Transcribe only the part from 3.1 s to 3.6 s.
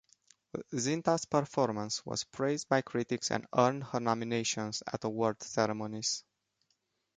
and